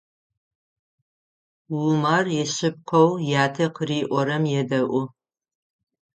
Умар 1.89 2.25
ишъыпкъэу 2.41 3.11
ятэ 3.43 3.65
къыриӏорэм 3.75 4.43
едэӏу. 4.59 5.03